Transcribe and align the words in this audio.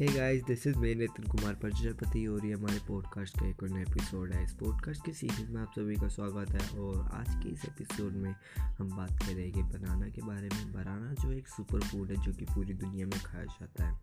Hey 0.00 0.06
guys 0.06 0.44
this 0.44 0.66
is 0.66 0.78
me 0.78 0.94
Nitin 0.94 1.26
Kumar 1.26 1.54
Prajapati 1.54 2.26
और 2.26 2.46
ये 2.46 2.52
हमारे 2.52 2.78
पॉडकास्ट 2.88 3.40
का 3.40 3.46
एक 3.46 3.62
और 3.62 3.68
नया 3.68 3.82
एपिसोड 3.82 4.32
है। 4.32 4.44
इस 4.44 4.52
पॉडकास्ट 4.52 5.04
की 5.04 5.12
सीरीज़ 5.12 5.50
में 5.50 5.60
आप 5.62 5.72
सभी 5.72 5.96
का 5.96 6.08
स्वागत 6.08 6.50
है 6.50 6.78
और 6.80 7.10
आज 7.14 7.42
के 7.42 7.48
इस 7.48 7.64
एपिसोड 7.64 8.12
में 8.12 8.34
हम 8.78 8.96
बात 8.96 9.10
करेंगे 9.10 9.62
बनाना 9.62 10.08
के 10.08 10.22
बारे 10.22 10.48
में। 10.54 10.72
बनाना 10.72 11.12
जो 11.12 11.32
एक 11.32 11.48
सुपर 11.48 11.80
फ़ूड 11.80 12.10
है 12.10 12.16
जो 12.22 12.32
कि 12.32 12.44
पूरी 12.44 12.74
दुनिया 12.74 13.06
में 13.06 13.20
खाया 13.20 13.44
जाता 13.44 13.84
है। 13.84 14.00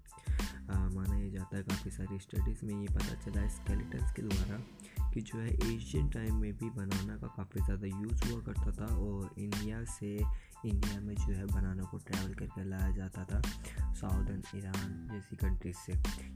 आ, 0.69 0.89
माना 0.89 1.17
यह 1.17 1.29
जाता 1.29 1.57
है 1.57 1.63
काफ़ी 1.63 1.91
सारी 1.91 2.19
स्टडीज़ 2.19 2.65
में 2.65 2.81
ये 2.81 2.87
पता 2.87 3.13
चला 3.15 3.41
है 3.41 3.49
स्केलेटन्स 3.49 4.11
के 4.11 4.21
द्वारा 4.21 4.61
कि 5.11 5.21
जो 5.21 5.39
है 5.39 5.75
एशियन 5.75 6.09
टाइम 6.09 6.35
में 6.35 6.53
भी 6.57 6.69
बनाना 6.69 7.17
का 7.17 7.27
काफ़ी 7.27 7.61
ज़्यादा 7.65 7.87
यूज़ 7.87 8.31
हुआ 8.31 8.41
करता 8.41 8.71
था 8.71 8.95
और 8.95 9.33
इंडिया 9.37 9.83
से 9.83 10.19
इंडिया 10.65 10.99
में 10.99 11.15
जो 11.15 11.33
है 11.33 11.45
बनाना 11.45 11.83
को 11.83 11.97
ट्रैवल 11.97 12.33
करके 12.33 12.63
लाया 12.63 12.91
जाता 12.91 13.23
था 13.23 13.41
साउदर्न 13.93 14.43
ईरान 14.55 15.09
जैसी 15.11 15.35
कंट्रीज़ 15.35 15.77
से, 15.77 15.93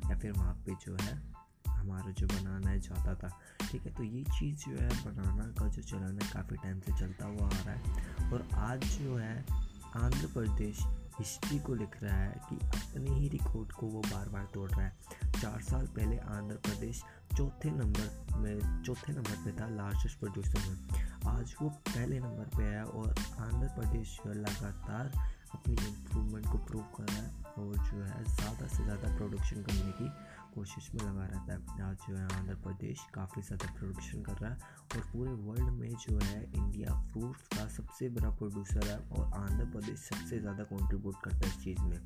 या 0.09 0.17
फिर 0.17 0.31
वहाँ 0.31 0.53
पे 0.53 0.75
जो 0.75 0.97
है 1.01 1.21
हमारा 1.67 2.11
जो 2.11 2.27
बनाना 2.27 2.69
है 2.69 2.79
जाता 2.79 3.15
था। 3.15 3.39
ठीक 3.71 3.81
है 3.81 3.93
तो 3.93 4.03
ये 4.03 4.23
चीज़ 4.23 4.57
जो 4.57 4.71
है 4.71 4.89
बनाना 4.89 5.43
का 5.43 5.67
जो 5.67 5.81
चलन 5.81 6.19
है 6.23 6.31
काफ़ी 6.31 6.55
टाइम 6.55 6.79
से 6.79 6.99
चलता 6.99 7.25
हुआ 7.25 7.47
आ 7.47 7.49
रहा 7.49 7.73
है 7.73 8.31
और 8.33 8.47
आज 8.53 8.83
जो 8.83 9.17
है 9.17 9.45
आंध्र 9.95 10.27
प्रदेश 10.27 10.79
हिस्ट्री 11.19 11.59
को 11.59 11.73
लिख 11.75 12.03
रहा 12.03 12.17
है 12.17 12.41
कि 12.49 12.55
अपने 12.55 13.11
ही 13.11 13.27
रिकॉर्ड 13.29 13.71
को 13.71 13.87
वो 13.87 14.01
बार 14.01 14.29
बार 14.29 14.47
तोड़ 14.53 14.71
रहा 14.71 14.81
है। 14.81 14.97
चार 15.41 15.61
साल 15.61 15.87
पहले 15.87 16.17
आंध्र 16.17 16.55
प्रदेश 16.55 17.03
चौथे 17.37 17.71
नंबर 17.71 18.37
में, 18.37 18.83
चौथे 18.83 19.13
नंबर 19.13 19.35
पे 19.45 19.51
था 19.51 19.69
लार्जेस्ट 19.69 20.19
प्रोड्यूसर 20.19 20.69
में। 20.69 21.11
आज 21.27 21.55
वो 21.61 21.69
पहले 21.69 22.19
नंबर 22.19 22.49
पे 22.57 22.63
है 22.63 22.83
और 22.83 23.15
आंध्र 23.39 23.60
प्रदेश 23.75 24.17
लगातार 24.27 25.11
अपनी 25.55 25.75
इम्प्रूवमेंट 25.87 26.45
को 26.47 26.57
प्रूव 26.67 26.83
कर 26.97 27.03
रहा 27.03 27.21
है 27.21 27.29
और 27.59 27.75
जो 27.77 28.03
है 28.03 28.23
ज़्यादा 28.25 28.67
से 28.67 28.83
ज़्यादा 28.83 29.15
प्रोडक्शन 29.17 29.63
करने 29.63 29.91
की 29.91 30.09
कोशिश 30.55 30.89
में 30.93 31.01
लगा 31.01 31.25
रहता 31.25 31.53
है। 31.53 31.81
आज 31.81 31.97
जो 32.07 32.15
है 32.15 32.23
आंध्र 32.37 32.55
प्रदेश 32.63 32.99
काफ़ी 33.13 33.41
ज़्यादा 33.41 33.71
प्रोडक्शन 33.79 34.21
कर 34.23 34.37
रहा 34.41 34.51
है 34.51 34.57
और 34.95 35.01
पूरे 35.11 35.31
वर्ल्ड 35.31 35.69
में 35.71 35.89
जो 35.97 36.17
है 36.19 36.43
इंडिया 36.43 36.93
फ्रूट्स 37.11 37.47
का 37.57 37.67
सबसे 37.75 38.09
बड़ा 38.09 38.29
प्रोड्यूसर 38.29 38.87
है 38.87 38.97
और 39.09 39.25
आंध्र 39.39 39.65
प्रदेश 39.71 39.99
सबसे 39.99 40.39
ज़्यादा 40.39 40.63
कंट्रीब्यूट 40.63 41.21
करता 41.23 41.47
है 41.47 41.53
इस 41.53 41.63
चीज़ 41.63 41.81
में। 41.81 41.97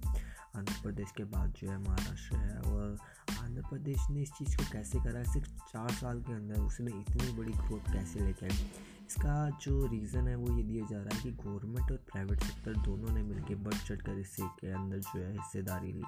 आंध्र 0.56 0.74
प्रदेश 0.84 1.12
के 1.18 1.24
बाद 1.32 1.54
जो 1.62 1.70
है 1.72 1.78
महाराष्ट्र 1.78 2.38
है 2.38 2.58
और 2.62 2.98
आंध्र 3.40 3.62
प्रदेश 3.70 4.10
ने 4.10 4.22
इस 4.22 4.32
चीज़ 4.34 4.58
को 4.58 4.72
कैसे 4.72 5.00
करा 5.00 5.20
है? 5.20 5.26
सिर्फ़ 5.34 5.50
चार 5.72 5.92
साल 5.94 6.22
के 6.22 6.34
अंदर 6.34 6.60
उसने 6.62 7.00
इतनी 7.00 7.32
बड़ी 7.38 7.54
ग्रोथ 7.54 7.94
कैसे 7.94 8.20
लेके 8.20 8.46
आई? 8.46 8.70
इसका 9.08 9.36
जो 9.62 9.86
रीज़न 9.88 10.28
है 10.28 10.36
वो 10.36 10.56
ये 10.58 10.64
दिया 10.64 10.86
जा 10.86 10.98
रहा 10.98 11.16
है 11.16 11.24
कि 11.24 11.32
गवर्नमेंट 11.44 11.92
और 11.92 11.98
प्राइवेट 12.12 12.44
सेक्टर 12.44 12.82
दोनों 12.84 13.14
ने 13.16 13.24
मिलकर 13.24 13.56
बढ़ 13.64 13.78
चढ़ 13.78 14.02
कर 14.02 14.20
इससे 14.20 14.48
के 14.60 14.72
अंदर 14.74 15.00
जो 15.00 15.20
है 15.20 15.32
हिस्सेदारी 15.34 15.92
ली। 15.92 16.04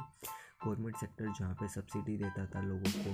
गवर्नमेंट 0.65 0.95
सेक्टर 0.97 1.33
जहाँ 1.39 1.53
पे 1.53 1.67
सब्सिडी 1.69 2.17
देता 2.17 2.45
था 2.45 2.61
लोगों 2.61 2.91
को 2.97 3.11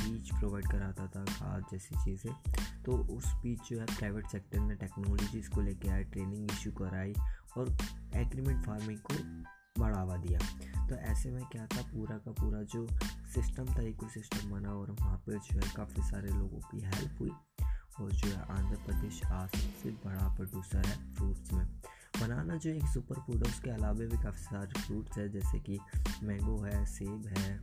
बीज 0.00 0.30
प्रोवाइड 0.30 0.66
कराता 0.66 1.06
था, 1.06 1.24
खाद 1.24 1.64
जैसी 1.72 1.96
चीज़ें 2.04 2.34
तो 2.84 2.96
उस 3.16 3.32
बीच 3.42 3.68
जो 3.70 3.78
है 3.80 3.86
प्राइवेट 3.88 4.26
सेक्टर 4.26 4.60
ने 4.60 4.74
टेक्नोलॉजीज़ 4.76 5.50
को 5.50 5.60
लेके 5.60 5.88
आए 5.88 6.04
ट्रेनिंग 6.04 6.50
इशू 6.50 6.70
कराई 6.72 7.14
और 7.56 7.76
एग्रीमेंट 8.16 8.64
फ़ार्मिंग 8.66 8.98
को 9.00 9.14
बढ़ावा 9.80 10.16
दिया। 10.16 10.38
तो 10.88 10.94
ऐसे 10.94 11.30
में 11.30 11.44
क्या 11.52 11.66
था, 11.66 11.82
पूरा 11.84 12.16
का 12.18 12.30
पूरा 12.32 12.62
जो 12.64 12.86
सिस्टम 13.34 13.66
था 13.74 13.82
इको 13.88 14.08
सिस्टम 14.08 14.50
बना 14.50 14.72
और 14.74 14.90
वहाँ 14.90 15.16
पर 15.26 15.38
जो 15.40 15.58
है 15.58 15.72
काफ़ी 15.76 16.02
सारे 16.02 16.28
लोगों 16.28 16.60
की 16.70 16.80
हेल्प 16.86 17.20
हुई। 17.20 17.30
और 18.00 18.12
जो 18.12 18.28
है 18.28 18.42
आंध्र 18.42 18.76
प्रदेश 18.76 19.24
आज 19.24 19.48
सबसे 19.48 19.90
बड़ा 19.90 20.34
प्रोड्यूसर 20.34 20.86
है 20.86 21.14
फ्रूट्स 21.14 21.52
में। 21.52 21.66
बनाना 22.20 22.56
जो 22.56 22.70
एक 22.70 22.84
सुपर 22.84 23.14
फ़ूड 23.14 23.46
है, 23.46 23.52
उसके 23.52 23.70
अलावा 23.70 23.92
भी 23.92 24.22
काफ़ी 24.22 24.42
सारे 24.42 24.80
फ्रूट्स 24.80 25.18
है, 25.18 25.28
जैसे 25.28 25.58
कि 25.58 25.78
मैंगो 26.22 26.62
है, 26.62 26.86
सेब 26.86 27.26
है, 27.38 27.60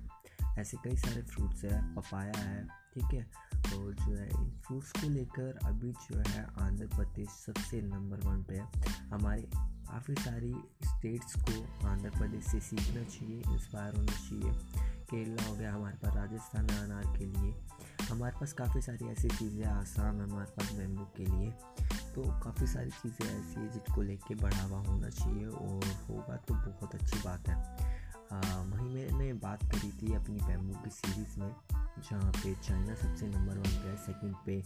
ऐसे 0.58 0.78
कई 0.78 0.98
सारे 0.98 1.22
फ्रूट्स 1.22 1.64
है 1.64 1.96
पपाया 1.96 2.38
है, 2.38 2.64
ठीक 2.66 3.14
है? 3.14 3.32
और 3.56 3.94
जो 3.94 4.16
है 4.16 4.30
इन 4.30 4.62
फ्रूट्स 4.68 4.92
को 4.92 5.10
लेकर 5.10 5.60
अभी 5.64 5.92
जो 5.92 6.24
है 6.28 6.44
आंध्र 6.44 6.88
प्रदेश 6.88 7.30
सबसे 7.30 7.82
नंबर 7.82 8.18
वन 8.18 8.44
पे 8.44 8.56
है। 8.56 8.72
हमारे 8.92 9.42
काफ़ी 9.56 10.16
सारी 10.16 10.54
स्टेट्स 10.86 11.34
को 11.36 11.88
आंध्र 11.88 12.10
प्रदेश 12.10 12.46
से 12.46 12.60
सीखना 12.60 13.04
चाहिए 13.04 13.42
इंस्पायर 13.48 13.96
होना 13.96 14.12
चाहिए। 14.12 14.60
केरला 14.88 15.50
हो 15.50 15.56
गया 15.56 15.74
हमारे 15.74 15.98
पास, 15.98 16.16
राजस्थान 16.16 16.68
अनार 16.68 17.18
के 17.18 17.26
लिए। 17.26 17.56
हमारे 18.10 18.36
पास 18.40 18.54
काफ़ी 18.54 18.82
सारी 18.82 19.08
ऐसी 19.08 19.30
चीज़ें 19.30 19.66
आसान 19.66 20.20
है 20.22 20.24
हमारे 20.24 20.52
पास 20.52 20.72
बैम्बू 20.74 21.04
के 21.18 21.26
लिए। 21.26 21.50
तो 22.16 22.24
काफ़ी 22.42 22.68
सारी 22.68 22.90
चीज़ें 22.92 23.26
ऐसी 23.28 23.60
है 23.60 23.68
जिसको 23.70 24.02
लेके 24.02 24.36
बढ़ावा 24.36 24.80
होना 24.82 25.10
चाहिए 25.10 25.46
और 25.46 25.86
होगा 26.10 26.36
तो 26.48 26.54
बहुत 26.56 26.96
अच्छी 26.96 27.20
बात 27.20 27.50
है। 27.50 27.56
वहीं 28.66 28.90
मैंने 28.90 29.32
बात 29.42 29.64
करी 29.72 29.92
थी 29.92 30.14
अपनी 30.16 30.40
बैम्बू 30.40 30.74
की 30.84 30.90
सीरीज़ 30.90 31.40
में, 31.40 31.52
जहाँ 32.02 32.32
पे 32.34 32.54
चाइना 32.58 32.96
सबसे 32.96 33.28
नंबर 33.28 33.58
वन 33.58 33.70
पे 33.74 33.90
है, 33.90 33.96
सेकंड 33.98 34.36
पे 34.46 34.62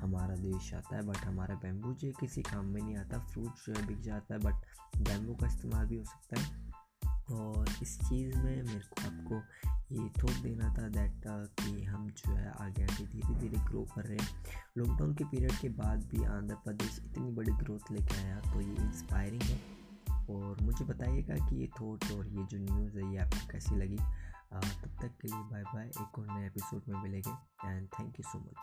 हमारा 0.00 0.34
देश 0.36 0.72
आता 0.74 0.96
है, 0.96 1.02
बट 1.02 1.16
हमारा 1.16 1.54
बैम्बू 1.54 1.92
जो 1.94 2.12
किसी 2.20 2.42
काम 2.42 2.64
में 2.64 2.80
नहीं 2.82 2.96
आता 2.96 3.18
फ्रूट 3.24 3.66
जो 3.66 3.74
है 3.74 3.86
बिक 3.86 4.00
जाता 4.02 4.34
है, 4.34 4.40
बट 4.40 4.98
बैम्बू 4.98 5.34
का 5.34 5.46
इस्तेमाल 5.46 5.86
भी 5.86 5.96
हो 5.96 6.04
सकता 6.04 6.40
है। 6.40 6.72
और 7.32 7.68
इस 7.82 7.98
चीज़ 8.00 8.36
में 8.36 8.62
मेरे 8.62 8.78
को 8.80 9.02
ये 9.92 10.08
थोक 10.22 10.30
देना 10.30 10.68
था 10.74 10.88
दैट 10.88 11.12
uh, 11.12 11.62
कि 11.62 11.82
हम 11.84 12.08
जो 12.10 12.32
है 12.32 12.50
आगे 12.60 12.82
आगे 12.82 13.06
धीरे 13.06 13.34
धीरे 13.34 13.58
ग्रो 13.64 13.82
कर 13.94 14.04
रहे 14.04 14.18
हैं। 14.18 14.28
लॉकडाउन 14.78 15.14
के 15.14 15.24
पीरियड 15.24 15.52
के 15.52 15.68
बाद 15.68 16.04
भी 16.04 16.24
आंध्र 16.24 16.54
प्रदेश 16.54 16.98
इतनी 17.04 17.30
बड़ी 17.30 17.52
ग्रोथ 17.52 17.92
लेके 17.92 18.16
आया 18.16 18.40
तो 18.40 18.60
ये 18.60 18.74
इंस्पायरिंग 18.74 19.42
है। 19.42 19.60
और 20.30 20.62
मुझे 20.62 20.84
बताइएगा 20.84 21.34
कि 21.48 21.56
ये 21.56 21.66
थॉट 21.80 22.04
और 22.12 22.26
ये 22.26 22.44
जो 22.44 22.58
न्यूज़ 22.58 22.98
है, 22.98 23.12
ये 23.12 23.18
आपको 23.18 23.48
कैसी 23.50 23.76
लगी? 23.76 23.96
Uh, 23.96 24.84
तब 24.84 24.98
तक 25.02 25.10
के 25.22 25.28
लिए 25.28 25.42
बाय 25.42 25.62
बाय 25.62 25.86
एक 25.86 26.18
और 26.18 26.26
नए 26.30 26.46
एपिसोड 26.46 26.82
में 26.88 27.02
मिलेंगे। 27.02 27.32
And 27.68 27.88
thank 27.88 28.20
you 28.20 28.22
so 28.22 28.38
much 28.38 28.62